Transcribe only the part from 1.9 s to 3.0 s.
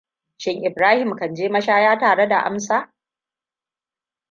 tare da Amsa?